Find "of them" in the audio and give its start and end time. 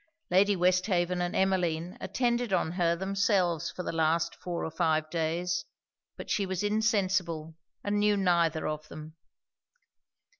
8.67-9.13